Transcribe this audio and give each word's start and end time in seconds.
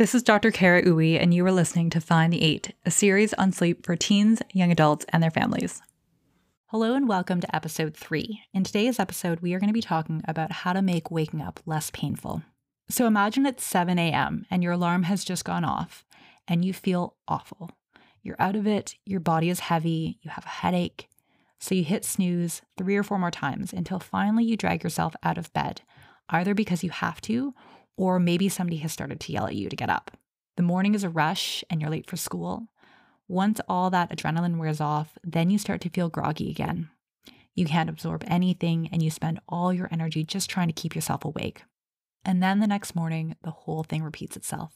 This 0.00 0.14
is 0.14 0.22
Dr. 0.22 0.50
Kara 0.50 0.82
Uwe, 0.82 1.20
and 1.20 1.34
you 1.34 1.44
are 1.44 1.52
listening 1.52 1.90
to 1.90 2.00
Find 2.00 2.32
the 2.32 2.40
Eight, 2.40 2.72
a 2.86 2.90
series 2.90 3.34
on 3.34 3.52
sleep 3.52 3.84
for 3.84 3.96
teens, 3.96 4.40
young 4.50 4.72
adults, 4.72 5.04
and 5.10 5.22
their 5.22 5.30
families. 5.30 5.82
Hello, 6.68 6.94
and 6.94 7.06
welcome 7.06 7.42
to 7.42 7.54
episode 7.54 7.94
three. 7.94 8.40
In 8.54 8.64
today's 8.64 8.98
episode, 8.98 9.40
we 9.40 9.52
are 9.52 9.60
going 9.60 9.68
to 9.68 9.74
be 9.74 9.82
talking 9.82 10.22
about 10.26 10.52
how 10.52 10.72
to 10.72 10.80
make 10.80 11.10
waking 11.10 11.42
up 11.42 11.60
less 11.66 11.90
painful. 11.90 12.42
So 12.88 13.06
imagine 13.06 13.44
it's 13.44 13.62
7 13.62 13.98
a.m., 13.98 14.46
and 14.50 14.62
your 14.62 14.72
alarm 14.72 15.02
has 15.02 15.22
just 15.22 15.44
gone 15.44 15.66
off, 15.66 16.06
and 16.48 16.64
you 16.64 16.72
feel 16.72 17.16
awful. 17.28 17.70
You're 18.22 18.40
out 18.40 18.56
of 18.56 18.66
it, 18.66 18.94
your 19.04 19.20
body 19.20 19.50
is 19.50 19.60
heavy, 19.60 20.18
you 20.22 20.30
have 20.30 20.46
a 20.46 20.48
headache. 20.48 21.10
So 21.58 21.74
you 21.74 21.84
hit 21.84 22.06
snooze 22.06 22.62
three 22.78 22.96
or 22.96 23.02
four 23.02 23.18
more 23.18 23.30
times 23.30 23.74
until 23.74 23.98
finally 23.98 24.44
you 24.44 24.56
drag 24.56 24.82
yourself 24.82 25.14
out 25.22 25.36
of 25.36 25.52
bed, 25.52 25.82
either 26.30 26.54
because 26.54 26.82
you 26.82 26.88
have 26.88 27.20
to 27.20 27.52
or 27.96 28.18
maybe 28.18 28.48
somebody 28.48 28.78
has 28.78 28.92
started 28.92 29.20
to 29.20 29.32
yell 29.32 29.46
at 29.46 29.54
you 29.54 29.68
to 29.68 29.76
get 29.76 29.90
up. 29.90 30.16
The 30.56 30.62
morning 30.62 30.94
is 30.94 31.04
a 31.04 31.08
rush 31.08 31.64
and 31.70 31.80
you're 31.80 31.90
late 31.90 32.08
for 32.08 32.16
school. 32.16 32.68
Once 33.28 33.60
all 33.68 33.90
that 33.90 34.10
adrenaline 34.10 34.58
wears 34.58 34.80
off, 34.80 35.16
then 35.22 35.50
you 35.50 35.58
start 35.58 35.80
to 35.82 35.88
feel 35.88 36.08
groggy 36.08 36.50
again. 36.50 36.90
You 37.54 37.64
can't 37.64 37.90
absorb 37.90 38.24
anything 38.26 38.88
and 38.92 39.02
you 39.02 39.10
spend 39.10 39.40
all 39.48 39.72
your 39.72 39.88
energy 39.90 40.24
just 40.24 40.50
trying 40.50 40.68
to 40.68 40.74
keep 40.74 40.94
yourself 40.94 41.24
awake. 41.24 41.62
And 42.24 42.42
then 42.42 42.60
the 42.60 42.66
next 42.66 42.94
morning, 42.94 43.36
the 43.42 43.50
whole 43.50 43.82
thing 43.82 44.02
repeats 44.02 44.36
itself. 44.36 44.74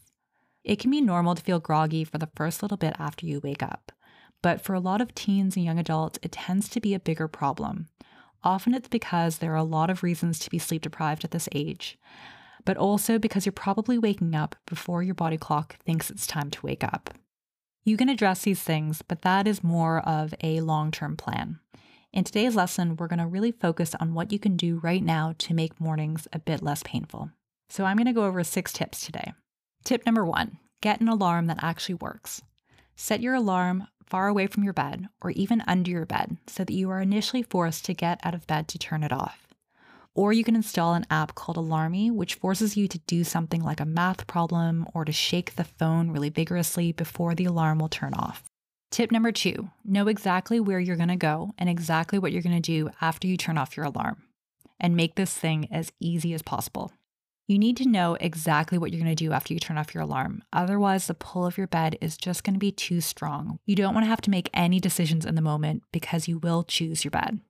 It 0.63 0.79
can 0.79 0.91
be 0.91 1.01
normal 1.01 1.35
to 1.35 1.43
feel 1.43 1.61
groggy 1.61 2.05
for 2.05 2.19
the 2.19 2.31
first 2.35 2.63
little 2.63 2.79
bit 2.79 2.95
after 2.99 3.27
you 3.27 3.41
wake 3.41 3.63
up, 3.63 3.93
but 4.43 4.61
for 4.61 4.75
a 4.75 4.81
lot 4.81 5.01
of 5.01 5.15
teens 5.15 5.57
and 5.57 5.65
young 5.65 5.79
adults, 5.79 6.19
it 6.23 6.33
tends 6.33 6.69
to 6.71 6.81
be 6.81 6.95
a 6.95 7.01
bigger 7.01 7.29
problem. 7.29 7.89
Often 8.43 8.75
it's 8.75 8.89
because 8.89 9.39
there 9.39 9.53
are 9.53 9.57
a 9.57 9.63
lot 9.63 9.91
of 9.91 10.03
reasons 10.03 10.39
to 10.39 10.51
be 10.51 10.59
sleep 10.59 10.83
deprived 10.83 11.25
at 11.25 11.31
this 11.31 11.49
age, 11.53 11.99
but 12.65 12.77
also 12.77 13.19
because 13.19 13.45
you're 13.47 13.53
probably 13.53 13.99
waking 13.99 14.35
up 14.35 14.57
before 14.67 15.03
your 15.03 15.15
body 15.15 15.37
clock 15.37 15.77
thinks 15.85 16.11
it's 16.11 16.27
time 16.27 16.51
to 16.51 16.67
wake 16.67 16.85
up. 16.85 17.11
You 17.85 17.97
can 17.97 18.09
address 18.09 18.43
these 18.43 18.63
things, 18.63 19.03
but 19.03 19.23
that 19.23 19.47
is 19.47 19.63
more 19.63 20.01
of 20.01 20.35
a 20.43 20.61
long 20.61 20.91
term 20.91 21.17
plan. 21.17 21.61
In 22.13 22.25
today's 22.25 22.55
lesson, 22.55 22.97
we're 22.97 23.09
going 23.09 23.19
to 23.19 23.27
really 23.27 23.53
focus 23.53 23.95
on 23.99 24.15
what 24.15 24.33
you 24.33 24.39
can 24.39 24.57
do 24.57 24.79
right 24.79 25.03
now 25.03 25.35
to 25.39 25.53
make 25.53 25.81
mornings 25.81 26.27
a 26.33 26.39
bit 26.39 26.63
less 26.63 26.83
painful. 26.85 27.31
So, 27.69 27.85
I'm 27.85 27.97
going 27.97 28.07
to 28.07 28.13
go 28.13 28.25
over 28.25 28.43
six 28.45 28.73
tips 28.73 29.05
today. 29.05 29.33
Tip 29.85 30.07
number 30.07 30.25
one 30.25 30.59
get 30.81 31.01
an 31.01 31.09
alarm 31.09 31.47
that 31.47 31.63
actually 31.63 31.97
works. 31.97 32.43
Set 32.95 33.21
your 33.21 33.35
alarm 33.35 33.89
far 34.07 34.29
away 34.29 34.47
from 34.47 34.63
your 34.63 34.73
bed 34.73 35.09
or 35.21 35.31
even 35.31 35.63
under 35.67 35.91
your 35.91 36.07
bed 36.07 36.37
so 36.47 36.65
that 36.65 36.75
you 36.75 36.91
are 36.91 37.01
initially 37.01 37.43
forced 37.43 37.85
to 37.87 37.95
get 37.95 38.21
out 38.23 38.35
of 38.35 38.47
bed 38.47 38.69
to 38.69 38.79
turn 38.79 39.03
it 39.03 39.13
off. 39.13 39.54
Or 40.15 40.33
you 40.33 40.45
can 40.45 40.55
install 40.55 40.95
an 40.95 41.07
app 41.11 41.35
called 41.35 41.57
Alarmy, 41.57 42.11
which 42.11 42.35
forces 42.35 42.77
you 42.77 42.87
to 42.89 42.99
do 43.01 43.25
something 43.25 43.63
like 43.63 43.81
a 43.81 43.85
math 43.85 44.27
problem 44.27 44.87
or 44.95 45.05
to 45.05 45.13
shake 45.13 45.57
the 45.57 45.65
phone 45.65 46.11
really 46.11 46.29
vigorously 46.29 46.93
before 46.93 47.35
the 47.35 47.47
alarm 47.47 47.79
will 47.79 47.89
turn 47.89 48.15
off. 48.15 48.45
Tip 48.91 49.11
number 49.11 49.33
two 49.33 49.71
know 49.85 50.07
exactly 50.07 50.61
where 50.61 50.79
you're 50.79 50.95
going 50.95 51.09
to 51.09 51.17
go 51.17 51.53
and 51.59 51.69
exactly 51.69 52.19
what 52.19 52.31
you're 52.31 52.43
going 52.43 52.55
to 52.55 52.61
do 52.61 52.91
after 53.01 53.27
you 53.27 53.37
turn 53.37 53.59
off 53.59 53.77
your 53.77 53.87
alarm. 53.87 54.23
And 54.79 54.95
make 54.95 55.17
this 55.17 55.35
thing 55.35 55.67
as 55.73 55.93
easy 55.99 56.33
as 56.33 56.43
possible. 56.43 56.93
You 57.47 57.59
need 57.59 57.77
to 57.79 57.89
know 57.89 58.17
exactly 58.21 58.79
what 58.79 58.91
you're 58.91 59.03
going 59.03 59.15
to 59.15 59.25
do 59.25 59.33
after 59.33 59.53
you 59.53 59.61
turn 59.61 59.79
off 59.79 59.95
your 59.95 60.03
alarm. 60.03 60.43
Otherwise, 60.53 61.07
the 61.07 61.15
pull 61.15 61.45
of 61.45 61.59
your 61.59 61.67
bed 61.67 61.99
is 62.01 62.17
just 62.17 62.43
going 62.43 62.55
to 62.55 62.61
be 62.61 62.73
too 62.73 63.01
strong. 63.01 63.59
You 63.67 63.77
don't 63.77 63.95
want 63.95 64.05
to 64.05 64.11
have 64.11 64.23
to 64.23 64.31
make 64.31 64.49
any 64.55 64.81
decisions 64.81 65.27
in 65.27 65.35
the 65.35 65.43
moment 65.43 65.83
because 65.93 66.29
you 66.29 66.39
will 66.39 66.63
choose 66.63 67.05
your 67.05 67.11
bed. 67.11 67.41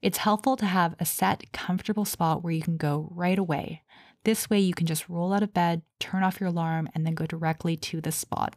It's 0.00 0.18
helpful 0.18 0.56
to 0.56 0.66
have 0.66 0.94
a 1.00 1.04
set, 1.04 1.52
comfortable 1.52 2.04
spot 2.04 2.42
where 2.42 2.52
you 2.52 2.62
can 2.62 2.76
go 2.76 3.08
right 3.10 3.38
away. 3.38 3.82
This 4.24 4.48
way, 4.48 4.60
you 4.60 4.74
can 4.74 4.86
just 4.86 5.08
roll 5.08 5.32
out 5.32 5.42
of 5.42 5.54
bed, 5.54 5.82
turn 5.98 6.22
off 6.22 6.40
your 6.40 6.50
alarm, 6.50 6.88
and 6.94 7.04
then 7.04 7.14
go 7.14 7.26
directly 7.26 7.76
to 7.78 8.00
the 8.00 8.12
spot. 8.12 8.54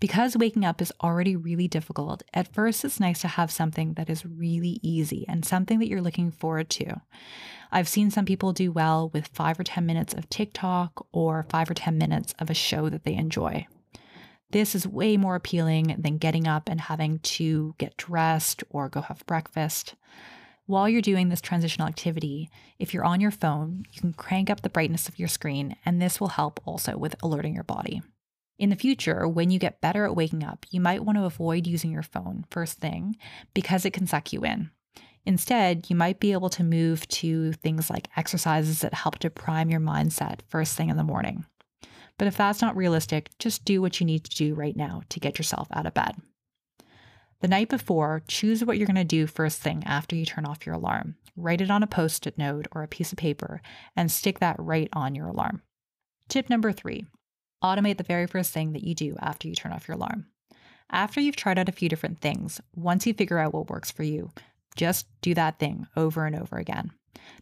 Because 0.00 0.36
waking 0.36 0.64
up 0.64 0.82
is 0.82 0.92
already 1.00 1.36
really 1.36 1.68
difficult, 1.68 2.24
at 2.34 2.52
first 2.52 2.84
it's 2.84 2.98
nice 2.98 3.20
to 3.20 3.28
have 3.28 3.52
something 3.52 3.94
that 3.94 4.10
is 4.10 4.26
really 4.26 4.80
easy 4.82 5.24
and 5.28 5.44
something 5.44 5.78
that 5.78 5.86
you're 5.86 6.00
looking 6.00 6.32
forward 6.32 6.68
to. 6.70 7.00
I've 7.70 7.88
seen 7.88 8.10
some 8.10 8.24
people 8.24 8.52
do 8.52 8.72
well 8.72 9.10
with 9.14 9.28
five 9.28 9.60
or 9.60 9.64
10 9.64 9.86
minutes 9.86 10.12
of 10.12 10.28
TikTok 10.28 11.06
or 11.12 11.46
five 11.48 11.70
or 11.70 11.74
10 11.74 11.96
minutes 11.96 12.34
of 12.40 12.50
a 12.50 12.54
show 12.54 12.88
that 12.88 13.04
they 13.04 13.14
enjoy. 13.14 13.68
This 14.50 14.74
is 14.74 14.88
way 14.88 15.16
more 15.16 15.36
appealing 15.36 15.94
than 15.98 16.18
getting 16.18 16.48
up 16.48 16.68
and 16.68 16.80
having 16.80 17.20
to 17.20 17.76
get 17.78 17.96
dressed 17.96 18.64
or 18.70 18.88
go 18.88 19.02
have 19.02 19.24
breakfast. 19.26 19.94
While 20.72 20.88
you're 20.88 21.02
doing 21.02 21.28
this 21.28 21.42
transitional 21.42 21.86
activity, 21.86 22.48
if 22.78 22.94
you're 22.94 23.04
on 23.04 23.20
your 23.20 23.30
phone, 23.30 23.84
you 23.92 24.00
can 24.00 24.14
crank 24.14 24.48
up 24.48 24.62
the 24.62 24.70
brightness 24.70 25.06
of 25.06 25.18
your 25.18 25.28
screen, 25.28 25.76
and 25.84 26.00
this 26.00 26.18
will 26.18 26.28
help 26.28 26.60
also 26.64 26.96
with 26.96 27.14
alerting 27.22 27.54
your 27.54 27.62
body. 27.62 28.00
In 28.58 28.70
the 28.70 28.76
future, 28.76 29.28
when 29.28 29.50
you 29.50 29.58
get 29.58 29.82
better 29.82 30.06
at 30.06 30.16
waking 30.16 30.42
up, 30.42 30.64
you 30.70 30.80
might 30.80 31.04
want 31.04 31.18
to 31.18 31.26
avoid 31.26 31.66
using 31.66 31.90
your 31.90 32.02
phone 32.02 32.46
first 32.50 32.78
thing 32.78 33.18
because 33.52 33.84
it 33.84 33.92
can 33.92 34.06
suck 34.06 34.32
you 34.32 34.46
in. 34.46 34.70
Instead, 35.26 35.90
you 35.90 35.94
might 35.94 36.20
be 36.20 36.32
able 36.32 36.48
to 36.48 36.64
move 36.64 37.06
to 37.08 37.52
things 37.52 37.90
like 37.90 38.08
exercises 38.16 38.80
that 38.80 38.94
help 38.94 39.18
to 39.18 39.28
prime 39.28 39.68
your 39.68 39.78
mindset 39.78 40.40
first 40.48 40.74
thing 40.74 40.88
in 40.88 40.96
the 40.96 41.04
morning. 41.04 41.44
But 42.16 42.28
if 42.28 42.38
that's 42.38 42.62
not 42.62 42.76
realistic, 42.76 43.28
just 43.38 43.66
do 43.66 43.82
what 43.82 44.00
you 44.00 44.06
need 44.06 44.24
to 44.24 44.34
do 44.34 44.54
right 44.54 44.74
now 44.74 45.02
to 45.10 45.20
get 45.20 45.38
yourself 45.38 45.68
out 45.74 45.84
of 45.84 45.92
bed. 45.92 46.14
The 47.42 47.48
night 47.48 47.68
before, 47.68 48.22
choose 48.28 48.64
what 48.64 48.78
you're 48.78 48.86
going 48.86 48.94
to 48.94 49.04
do 49.04 49.26
first 49.26 49.60
thing 49.60 49.82
after 49.84 50.14
you 50.14 50.24
turn 50.24 50.46
off 50.46 50.64
your 50.64 50.76
alarm. 50.76 51.16
Write 51.36 51.60
it 51.60 51.72
on 51.72 51.82
a 51.82 51.88
post 51.88 52.24
it 52.28 52.38
note 52.38 52.68
or 52.70 52.84
a 52.84 52.88
piece 52.88 53.10
of 53.10 53.18
paper 53.18 53.60
and 53.96 54.12
stick 54.12 54.38
that 54.38 54.54
right 54.60 54.88
on 54.92 55.16
your 55.16 55.26
alarm. 55.26 55.60
Tip 56.28 56.48
number 56.48 56.70
three 56.70 57.04
automate 57.62 57.96
the 57.96 58.04
very 58.04 58.28
first 58.28 58.52
thing 58.52 58.72
that 58.72 58.84
you 58.84 58.94
do 58.94 59.16
after 59.20 59.48
you 59.48 59.56
turn 59.56 59.72
off 59.72 59.88
your 59.88 59.96
alarm. 59.96 60.26
After 60.90 61.20
you've 61.20 61.34
tried 61.34 61.58
out 61.58 61.68
a 61.68 61.72
few 61.72 61.88
different 61.88 62.20
things, 62.20 62.60
once 62.76 63.06
you 63.06 63.14
figure 63.14 63.38
out 63.38 63.52
what 63.52 63.70
works 63.70 63.90
for 63.90 64.04
you, 64.04 64.30
just 64.76 65.06
do 65.20 65.34
that 65.34 65.58
thing 65.58 65.88
over 65.96 66.26
and 66.26 66.36
over 66.36 66.58
again. 66.58 66.92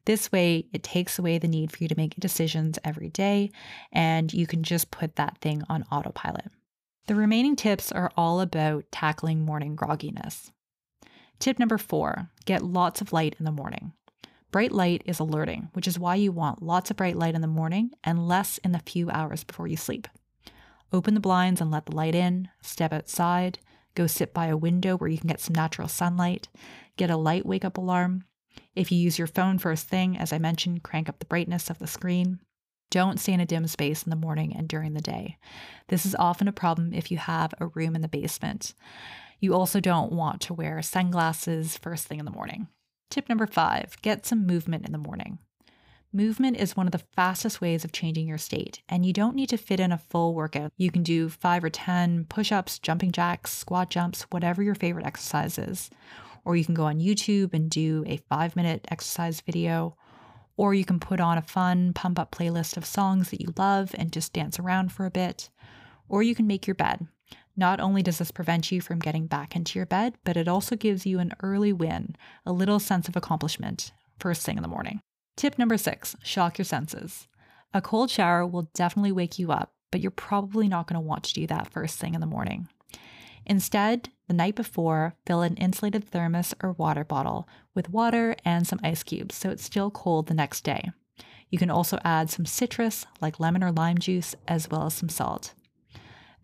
This 0.06 0.32
way, 0.32 0.67
it 0.72 0.82
takes 0.82 1.19
away 1.19 1.37
the 1.37 1.49
need 1.49 1.72
for 1.72 1.78
you 1.84 1.88
to 1.88 1.97
make 1.97 2.15
decisions 2.17 2.78
every 2.84 3.11
day, 3.11 3.50
and 3.93 4.32
you 4.32 4.47
can 4.47 4.62
just 4.62 4.91
put 4.91 5.17
that 5.17 5.38
thing 5.38 5.62
on 5.69 5.84
autopilot. 5.93 6.47
The 7.06 7.15
remaining 7.15 7.56
tips 7.56 7.91
are 7.91 8.12
all 8.16 8.41
about 8.41 8.84
tackling 8.93 9.44
morning 9.44 9.77
grogginess. 9.77 10.50
Tip 11.38 11.59
number 11.59 11.78
four 11.78 12.31
get 12.44 12.62
lots 12.62 13.00
of 13.00 13.12
light 13.12 13.34
in 13.38 13.44
the 13.44 13.50
morning. 13.50 13.93
Bright 14.50 14.72
light 14.72 15.03
is 15.06 15.21
alerting, 15.21 15.69
which 15.75 15.87
is 15.87 15.99
why 15.99 16.16
you 16.16 16.33
want 16.33 16.62
lots 16.62 16.91
of 16.91 16.97
bright 16.97 17.16
light 17.16 17.34
in 17.34 17.41
the 17.41 17.47
morning 17.47 17.93
and 18.03 18.27
less 18.27 18.59
in 18.59 18.72
the 18.72 18.81
few 18.81 19.09
hours 19.11 19.44
before 19.44 19.69
you 19.69 19.77
sleep. 19.77 20.09
Open 20.93 21.15
the 21.15 21.21
blinds 21.21 21.61
and 21.61 21.71
let 21.71 21.87
the 21.87 21.94
light 21.94 22.16
in, 22.16 22.49
step 22.62 22.93
outside, 22.93 23.61
go 23.94 24.06
sit 24.06 24.34
by 24.34 24.47
a 24.47 24.56
window 24.56 24.97
where 24.97 25.09
you 25.09 25.19
can 25.19 25.28
get 25.28 25.41
some 25.41 25.55
natural 25.55 25.87
sunlight, 25.87 26.49
get 26.97 27.11
a 27.11 27.17
light 27.17 27.47
wake 27.47 27.65
up 27.65 27.78
alarm. 27.78 28.25
If 28.75 28.91
you 28.91 28.99
use 28.99 29.19
your 29.19 29.28
phone 29.28 29.59
first 29.59 29.87
thing, 29.88 30.19
as 30.19 30.32
I 30.32 30.38
mentioned, 30.38 30.82
crank 30.82 31.09
up 31.09 31.21
the 31.21 31.27
brightness 31.27 31.71
of 31.71 31.78
the 31.78 31.87
screen. 31.87 32.41
Don't 32.90 33.20
stay 33.20 33.32
in 33.32 33.40
a 33.40 33.46
dim 33.46 33.66
space 33.66 34.02
in 34.02 34.10
the 34.10 34.16
morning 34.16 34.54
and 34.56 34.68
during 34.68 34.94
the 34.94 35.00
day. 35.00 35.38
This 35.88 36.04
is 36.04 36.16
often 36.16 36.48
a 36.48 36.52
problem 36.52 36.92
if 36.92 37.10
you 37.10 37.18
have 37.18 37.54
a 37.60 37.68
room 37.68 37.94
in 37.94 38.02
the 38.02 38.08
basement. 38.08 38.74
You 39.38 39.54
also 39.54 39.80
don't 39.80 40.12
want 40.12 40.40
to 40.42 40.54
wear 40.54 40.82
sunglasses 40.82 41.78
first 41.78 42.06
thing 42.06 42.18
in 42.18 42.24
the 42.24 42.30
morning. 42.30 42.68
Tip 43.10 43.28
number 43.28 43.46
five 43.46 43.96
get 44.02 44.26
some 44.26 44.46
movement 44.46 44.86
in 44.86 44.92
the 44.92 44.98
morning. 44.98 45.38
Movement 46.12 46.56
is 46.56 46.76
one 46.76 46.88
of 46.88 46.92
the 46.92 47.04
fastest 47.14 47.60
ways 47.60 47.84
of 47.84 47.92
changing 47.92 48.26
your 48.26 48.38
state, 48.38 48.82
and 48.88 49.06
you 49.06 49.12
don't 49.12 49.36
need 49.36 49.48
to 49.50 49.56
fit 49.56 49.78
in 49.78 49.92
a 49.92 49.98
full 49.98 50.34
workout. 50.34 50.72
You 50.76 50.90
can 50.90 51.04
do 51.04 51.28
five 51.28 51.62
or 51.62 51.70
10 51.70 52.26
push 52.28 52.50
ups, 52.50 52.80
jumping 52.80 53.12
jacks, 53.12 53.52
squat 53.52 53.90
jumps, 53.90 54.22
whatever 54.30 54.60
your 54.60 54.74
favorite 54.74 55.06
exercise 55.06 55.56
is. 55.56 55.88
Or 56.44 56.56
you 56.56 56.64
can 56.64 56.74
go 56.74 56.84
on 56.84 56.98
YouTube 56.98 57.54
and 57.54 57.70
do 57.70 58.02
a 58.08 58.16
five 58.28 58.56
minute 58.56 58.88
exercise 58.90 59.40
video, 59.40 59.96
or 60.56 60.75
you 60.75 60.84
can 60.84 61.00
put 61.00 61.21
on 61.21 61.38
a 61.38 61.43
fun 61.43 61.93
pump 61.93 62.19
up 62.19 62.33
playlist 62.33 62.77
of 62.77 62.84
songs 62.84 63.31
that 63.31 63.41
you 63.41 63.53
love 63.56 63.94
and 63.97 64.12
just 64.12 64.33
dance 64.33 64.59
around 64.59 64.93
for 64.93 65.06
a 65.06 65.11
bit. 65.11 65.49
Or 66.08 66.23
you 66.23 66.35
can 66.35 66.47
make 66.47 66.67
your 66.67 66.75
bed. 66.75 67.06
Not 67.56 67.81
only 67.81 68.02
does 68.02 68.19
this 68.19 68.31
prevent 68.31 68.73
you 68.73 68.81
from 68.81 68.99
getting 68.99 69.26
back 69.26 69.55
into 69.55 69.79
your 69.79 69.87
bed, 69.87 70.14
but 70.25 70.37
it 70.37 70.49
also 70.49 70.76
gives 70.76 71.06
you 71.06 71.19
an 71.19 71.32
early 71.43 71.73
win, 71.73 72.17
a 72.47 72.52
little 72.52 72.79
sense 72.79 73.08
of 73.08 73.17
accomplishment, 73.17 73.93
first 74.19 74.44
thing 74.44 74.56
in 74.56 74.62
the 74.62 74.69
morning. 74.69 75.00
Tip 75.37 75.58
number 75.58 75.76
six 75.76 76.17
shock 76.23 76.58
your 76.58 76.64
senses. 76.64 77.29
A 77.73 77.81
cold 77.81 78.11
shower 78.11 78.46
will 78.46 78.70
definitely 78.75 79.12
wake 79.12 79.38
you 79.38 79.53
up, 79.53 79.73
but 79.93 80.00
you're 80.00 80.11
probably 80.11 80.69
not 80.69 80.87
going 80.87 81.00
to 81.00 81.06
want 81.06 81.25
to 81.25 81.35
do 81.35 81.46
that 81.46 81.73
first 81.73 81.99
thing 81.99 82.14
in 82.14 82.20
the 82.20 82.26
morning. 82.26 82.69
Instead, 83.50 84.11
the 84.29 84.32
night 84.32 84.55
before, 84.55 85.17
fill 85.26 85.43
an 85.43 85.56
insulated 85.56 86.05
thermos 86.08 86.55
or 86.62 86.70
water 86.75 87.02
bottle 87.02 87.49
with 87.75 87.91
water 87.91 88.37
and 88.44 88.64
some 88.64 88.79
ice 88.85 89.02
cubes 89.02 89.35
so 89.35 89.50
it's 89.50 89.64
still 89.64 89.91
cold 89.91 90.29
the 90.29 90.35
next 90.35 90.62
day. 90.62 90.93
You 91.49 91.58
can 91.58 91.69
also 91.69 91.99
add 92.05 92.31
some 92.31 92.47
citrus, 92.47 93.06
like 93.20 93.41
lemon 93.41 93.64
or 93.64 93.73
lime 93.73 93.99
juice, 93.99 94.37
as 94.47 94.70
well 94.70 94.87
as 94.87 94.94
some 94.94 95.08
salt. 95.08 95.52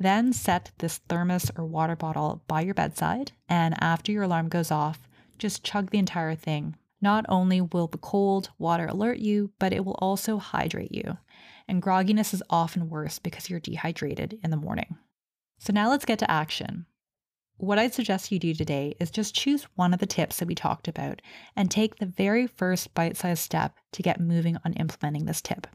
Then 0.00 0.32
set 0.32 0.72
this 0.78 0.98
thermos 0.98 1.48
or 1.56 1.64
water 1.64 1.94
bottle 1.94 2.42
by 2.48 2.62
your 2.62 2.74
bedside, 2.74 3.30
and 3.48 3.80
after 3.80 4.10
your 4.10 4.24
alarm 4.24 4.48
goes 4.48 4.72
off, 4.72 5.08
just 5.38 5.62
chug 5.62 5.90
the 5.92 5.98
entire 5.98 6.34
thing. 6.34 6.74
Not 7.00 7.24
only 7.28 7.60
will 7.60 7.86
the 7.86 7.98
cold 7.98 8.50
water 8.58 8.86
alert 8.86 9.18
you, 9.18 9.52
but 9.60 9.72
it 9.72 9.84
will 9.84 9.98
also 10.00 10.38
hydrate 10.38 10.92
you. 10.92 11.18
and 11.68 11.82
grogginess 11.82 12.34
is 12.34 12.42
often 12.50 12.88
worse 12.88 13.20
because 13.20 13.48
you're 13.48 13.60
dehydrated 13.60 14.38
in 14.42 14.50
the 14.50 14.56
morning. 14.56 14.96
So 15.58 15.72
now 15.72 15.88
let's 15.88 16.04
get 16.04 16.18
to 16.20 16.30
action. 16.30 16.86
What 17.58 17.78
I'd 17.78 17.94
suggest 17.94 18.30
you 18.30 18.38
do 18.38 18.52
today 18.52 18.94
is 19.00 19.10
just 19.10 19.34
choose 19.34 19.64
one 19.76 19.94
of 19.94 20.00
the 20.00 20.06
tips 20.06 20.38
that 20.38 20.48
we 20.48 20.54
talked 20.54 20.88
about 20.88 21.22
and 21.56 21.70
take 21.70 21.96
the 21.96 22.04
very 22.04 22.46
first 22.46 22.92
bite 22.92 23.16
sized 23.16 23.42
step 23.42 23.78
to 23.92 24.02
get 24.02 24.20
moving 24.20 24.58
on 24.66 24.74
implementing 24.74 25.24
this 25.24 25.40
tip. 25.40 25.66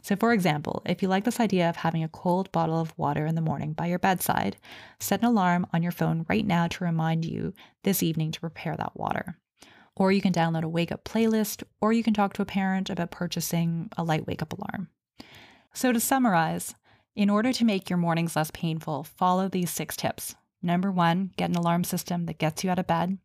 So, 0.00 0.14
for 0.14 0.32
example, 0.32 0.80
if 0.86 1.02
you 1.02 1.08
like 1.08 1.24
this 1.24 1.40
idea 1.40 1.68
of 1.68 1.74
having 1.74 2.04
a 2.04 2.08
cold 2.08 2.52
bottle 2.52 2.78
of 2.80 2.96
water 2.96 3.26
in 3.26 3.34
the 3.34 3.40
morning 3.40 3.72
by 3.72 3.86
your 3.86 3.98
bedside, 3.98 4.58
set 5.00 5.20
an 5.20 5.26
alarm 5.26 5.66
on 5.72 5.82
your 5.82 5.90
phone 5.90 6.24
right 6.28 6.46
now 6.46 6.68
to 6.68 6.84
remind 6.84 7.24
you 7.24 7.52
this 7.82 8.00
evening 8.00 8.30
to 8.30 8.40
prepare 8.40 8.76
that 8.76 8.96
water. 8.96 9.36
Or 9.96 10.12
you 10.12 10.22
can 10.22 10.32
download 10.32 10.62
a 10.62 10.68
wake 10.68 10.92
up 10.92 11.02
playlist, 11.02 11.64
or 11.80 11.92
you 11.92 12.04
can 12.04 12.14
talk 12.14 12.34
to 12.34 12.42
a 12.42 12.46
parent 12.46 12.90
about 12.90 13.10
purchasing 13.10 13.88
a 13.98 14.04
light 14.04 14.24
wake 14.28 14.40
up 14.40 14.52
alarm. 14.52 14.88
So, 15.74 15.92
to 15.92 15.98
summarize, 15.98 16.76
in 17.16 17.28
order 17.28 17.52
to 17.52 17.64
make 17.64 17.90
your 17.90 17.96
mornings 17.96 18.36
less 18.36 18.52
painful, 18.52 19.02
follow 19.02 19.48
these 19.48 19.70
six 19.70 19.96
tips. 19.96 20.36
Number 20.62 20.90
one, 20.90 21.32
get 21.36 21.50
an 21.50 21.56
alarm 21.56 21.84
system 21.84 22.26
that 22.26 22.38
gets 22.38 22.64
you 22.64 22.70
out 22.70 22.78
of 22.78 22.86
bed. 22.86 23.18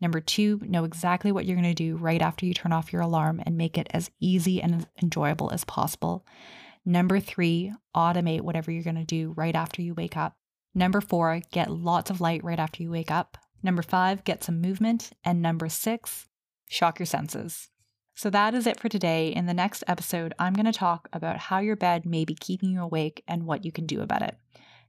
Number 0.00 0.20
two, 0.20 0.60
know 0.62 0.84
exactly 0.84 1.32
what 1.32 1.46
you're 1.46 1.56
going 1.56 1.68
to 1.68 1.74
do 1.74 1.96
right 1.96 2.20
after 2.20 2.44
you 2.44 2.52
turn 2.52 2.72
off 2.72 2.92
your 2.92 3.02
alarm 3.02 3.42
and 3.46 3.56
make 3.56 3.78
it 3.78 3.86
as 3.90 4.10
easy 4.20 4.60
and 4.60 4.74
as 4.74 4.86
enjoyable 5.02 5.50
as 5.52 5.64
possible. 5.64 6.26
Number 6.84 7.18
three, 7.18 7.72
automate 7.94 8.42
whatever 8.42 8.70
you're 8.70 8.84
going 8.84 8.96
to 8.96 9.04
do 9.04 9.32
right 9.36 9.56
after 9.56 9.80
you 9.80 9.94
wake 9.94 10.16
up. 10.16 10.36
Number 10.74 11.00
four, 11.00 11.40
get 11.50 11.70
lots 11.70 12.10
of 12.10 12.20
light 12.20 12.44
right 12.44 12.58
after 12.58 12.82
you 12.82 12.90
wake 12.90 13.10
up. 13.10 13.38
Number 13.62 13.82
five, 13.82 14.22
get 14.24 14.44
some 14.44 14.60
movement. 14.60 15.10
And 15.24 15.40
number 15.40 15.68
six, 15.70 16.28
shock 16.68 16.98
your 16.98 17.06
senses. 17.06 17.70
So 18.14 18.30
that 18.30 18.54
is 18.54 18.66
it 18.66 18.78
for 18.78 18.88
today. 18.88 19.28
In 19.28 19.46
the 19.46 19.54
next 19.54 19.82
episode, 19.88 20.34
I'm 20.38 20.52
going 20.52 20.66
to 20.66 20.72
talk 20.72 21.08
about 21.12 21.38
how 21.38 21.58
your 21.58 21.76
bed 21.76 22.06
may 22.06 22.24
be 22.24 22.34
keeping 22.34 22.70
you 22.70 22.82
awake 22.82 23.22
and 23.26 23.46
what 23.46 23.64
you 23.64 23.72
can 23.72 23.86
do 23.86 24.00
about 24.00 24.22
it. 24.22 24.36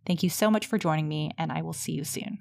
Thank 0.08 0.24
you 0.24 0.30
so 0.30 0.50
much 0.50 0.66
for 0.66 0.78
joining 0.78 1.10
me, 1.10 1.32
and 1.38 1.52
I 1.52 1.62
will 1.62 1.74
see 1.74 1.92
you 1.92 2.06
soon. 2.06 2.40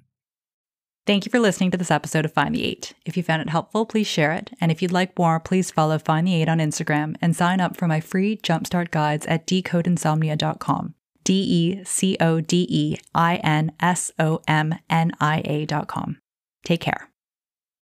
Thank 1.04 1.24
you 1.24 1.30
for 1.30 1.40
listening 1.40 1.70
to 1.72 1.76
this 1.76 1.90
episode 1.90 2.24
of 2.24 2.32
Find 2.32 2.54
the 2.54 2.64
Eight. 2.64 2.94
If 3.04 3.16
you 3.16 3.22
found 3.22 3.42
it 3.42 3.48
helpful, 3.48 3.86
please 3.86 4.06
share 4.06 4.32
it. 4.32 4.52
And 4.60 4.72
if 4.72 4.80
you'd 4.80 4.92
like 4.92 5.18
more, 5.18 5.38
please 5.40 5.70
follow 5.70 5.98
Find 5.98 6.26
the 6.26 6.34
Eight 6.34 6.48
on 6.48 6.58
Instagram 6.58 7.16
and 7.20 7.34
sign 7.34 7.60
up 7.60 7.76
for 7.76 7.86
my 7.88 8.00
free 8.00 8.36
jumpstart 8.36 8.90
guides 8.90 9.26
at 9.26 9.46
decodeinsomnia.com. 9.46 10.94
D 11.24 11.34
E 11.34 11.84
C 11.84 12.16
O 12.20 12.40
D 12.40 12.66
E 12.70 12.98
I 13.14 13.36
N 13.36 13.72
S 13.80 14.12
O 14.18 14.40
M 14.46 14.76
N 14.88 15.10
I 15.20 15.42
A.com. 15.44 16.18
Take 16.64 16.80
care. 16.80 17.10